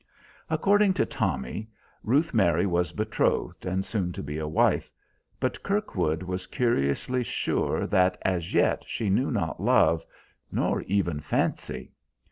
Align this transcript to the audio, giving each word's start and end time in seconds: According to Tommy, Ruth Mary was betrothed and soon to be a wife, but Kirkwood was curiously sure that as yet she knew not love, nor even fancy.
According 0.49 0.95
to 0.95 1.05
Tommy, 1.05 1.69
Ruth 2.03 2.33
Mary 2.33 2.65
was 2.65 2.91
betrothed 2.91 3.67
and 3.67 3.85
soon 3.85 4.11
to 4.13 4.23
be 4.23 4.39
a 4.39 4.47
wife, 4.47 4.89
but 5.39 5.61
Kirkwood 5.61 6.23
was 6.23 6.47
curiously 6.47 7.21
sure 7.21 7.85
that 7.85 8.17
as 8.23 8.51
yet 8.51 8.83
she 8.87 9.11
knew 9.11 9.29
not 9.29 9.61
love, 9.61 10.03
nor 10.51 10.81
even 10.87 11.19
fancy. 11.19 11.91